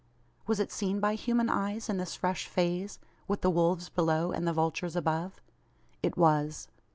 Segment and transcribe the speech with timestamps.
[0.47, 4.47] Was it seen by human eyes in this fresh phase with the wolves below, and
[4.47, 5.39] the vultures above?
[6.01, 6.67] It was.